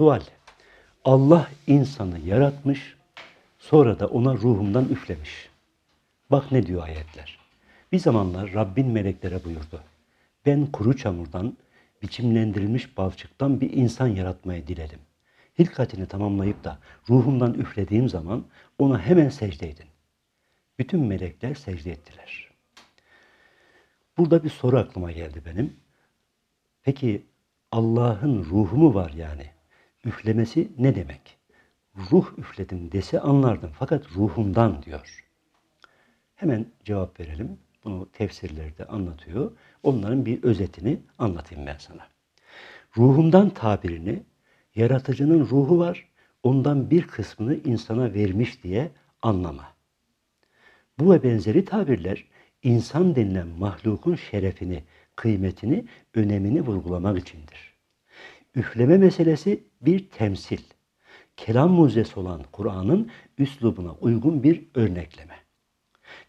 [0.00, 0.20] Sual.
[1.04, 2.96] Allah insanı yaratmış,
[3.58, 5.48] sonra da ona ruhumdan üflemiş.
[6.30, 7.38] Bak ne diyor ayetler.
[7.92, 9.82] Bir zamanlar Rabbin meleklere buyurdu.
[10.46, 11.56] Ben kuru çamurdan,
[12.02, 14.98] biçimlendirilmiş balçıktan bir insan yaratmayı diledim.
[15.58, 16.78] Hilkatini tamamlayıp da
[17.08, 18.44] ruhumdan üflediğim zaman
[18.78, 19.88] ona hemen secde edin.
[20.78, 22.50] Bütün melekler secde ettiler.
[24.18, 25.76] Burada bir soru aklıma geldi benim.
[26.82, 27.26] Peki
[27.72, 29.59] Allah'ın ruhu mu var yani?
[30.04, 31.38] Üflemesi ne demek?
[31.96, 35.24] Ruh üfledim dese anlardım fakat ruhumdan diyor.
[36.34, 37.58] Hemen cevap verelim.
[37.84, 39.52] Bunu tefsirlerde anlatıyor.
[39.82, 42.08] Onların bir özetini anlatayım ben sana.
[42.96, 44.22] Ruhumdan tabirini
[44.74, 46.08] yaratıcının ruhu var,
[46.42, 48.90] ondan bir kısmını insana vermiş diye
[49.22, 49.74] anlama.
[50.98, 52.24] Bu ve benzeri tabirler
[52.62, 54.84] insan denilen mahlukun şerefini,
[55.16, 57.69] kıymetini, önemini vurgulamak içindir.
[58.54, 60.60] Üfleme meselesi bir temsil.
[61.36, 65.34] Kelam mucizesi olan Kur'an'ın üslubuna uygun bir örnekleme.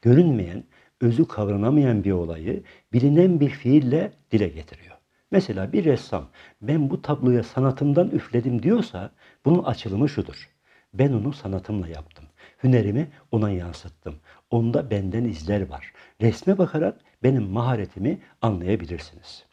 [0.02, 0.64] Görünmeyen,
[1.02, 2.64] özü kavranamayan bir olayı
[2.94, 4.96] bilinen bir fiille dile getiriyor.
[5.32, 6.30] Mesela bir ressam
[6.62, 9.12] ben bu tabloya sanatımdan üfledim diyorsa
[9.46, 10.50] bunun açılımı şudur.
[10.94, 12.26] Ben onu sanatımla yaptım.
[12.64, 14.16] Hünerimi ona yansıttım.
[14.50, 15.94] Onda benden izler var.
[16.22, 19.46] Resme bakarak benim maharetimi anlayabilirsiniz.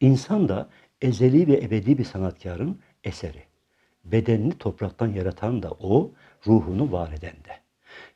[0.00, 0.68] İnsan da
[1.02, 3.42] ezeli ve ebedi bir sanatkarın eseri.
[4.04, 6.12] Bedenini topraktan yaratan da o,
[6.46, 7.60] ruhunu var eden de.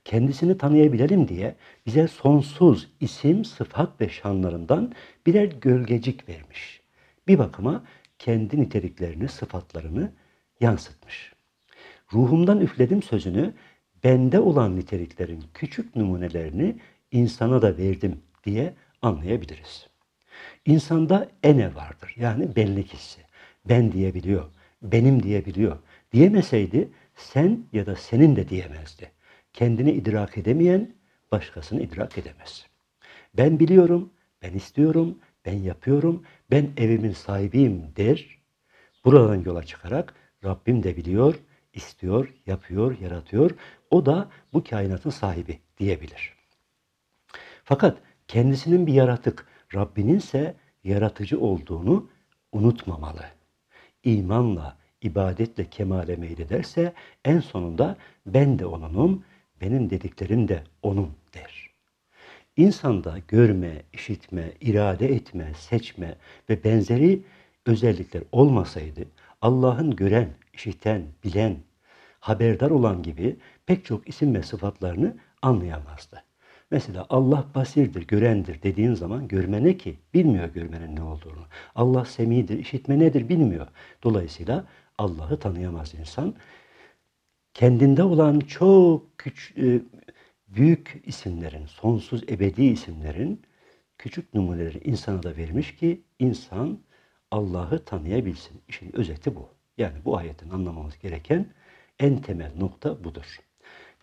[0.05, 1.55] Kendisini tanıyabilelim diye
[1.87, 4.93] bize sonsuz isim, sıfat ve şanlarından
[5.27, 6.81] birer gölgecik vermiş.
[7.29, 7.85] Bir bakıma
[8.19, 10.13] kendi niteliklerini, sıfatlarını
[10.61, 11.33] yansıtmış.
[12.13, 13.55] Ruhumdan üfledim sözünü
[14.05, 16.77] bende olan niteliklerin küçük numunelerini
[17.13, 19.94] insana da verdim diye anlayabiliriz.
[20.67, 22.15] İnsanda ene vardır.
[22.17, 23.21] Yani benlik hissi.
[23.69, 24.45] Ben diyebiliyor.
[24.83, 25.79] Benim diyebiliyor.
[26.13, 29.11] Diyemeseydi sen ya da senin de diyemezdi.
[29.53, 30.95] Kendini idrak edemeyen
[31.33, 32.67] başkasını idrak edemez.
[33.35, 34.11] Ben biliyorum,
[34.42, 38.39] ben istiyorum, ben yapıyorum, ben evimin sahibiyim der.
[39.05, 40.14] Buradan yola çıkarak
[40.45, 41.35] Rabbim de biliyor,
[41.73, 43.51] istiyor, yapıyor, yaratıyor.
[43.91, 46.35] O da bu kainatın sahibi diyebilir.
[47.64, 47.98] Fakat
[48.29, 50.55] kendisinin bir yaratık, Rabbinin ise
[50.85, 52.08] yaratıcı olduğunu
[52.52, 53.25] unutmamalı.
[54.05, 56.92] İmanla, ibadetle kemale meylederse
[57.25, 59.25] en sonunda ben de onunum,
[59.61, 61.70] benim dediklerim de onun der.
[62.57, 66.14] İnsanda görme, işitme, irade etme, seçme
[66.51, 67.23] ve benzeri
[67.67, 69.01] özellikler olmasaydı
[69.42, 71.57] Allah'ın gören, işiten, bilen,
[72.20, 73.36] haberdar olan gibi
[73.67, 76.25] pek çok isim ve sıfatlarını anlayamazdı.
[76.74, 79.98] Mesela Allah basirdir, görendir dediğin zaman görme ne ki?
[80.14, 81.46] Bilmiyor görmenin ne olduğunu.
[81.74, 83.67] Allah semidir, işitme nedir bilmiyor.
[84.02, 84.64] Dolayısıyla
[84.98, 86.34] Allah'ı tanıyamaz insan.
[87.55, 89.80] Kendinde olan çok küçük, e,
[90.48, 93.42] büyük isimlerin, sonsuz ebedi isimlerin
[93.98, 96.79] küçük numuneleri insana da vermiş ki insan
[97.30, 98.63] Allah'ı tanıyabilsin.
[98.68, 99.48] İşin özeti bu.
[99.79, 101.46] Yani bu ayetin anlamamız gereken
[101.98, 103.39] en temel nokta budur.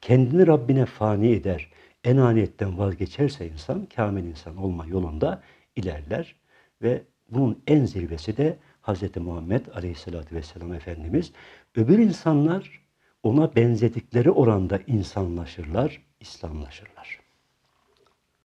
[0.01, 1.71] Kendini Rabbine fani eder,
[2.03, 5.43] enaniyetten vazgeçerse insan, kamil insan olma yolunda
[5.75, 6.35] ilerler
[6.81, 9.17] ve bunun en zirvesi de Hz.
[9.17, 11.31] Muhammed Aleyhisselatü Vesselam Efendimiz.
[11.75, 12.81] Öbür insanlar
[13.23, 17.20] ona benzedikleri oranda insanlaşırlar, İslamlaşırlar.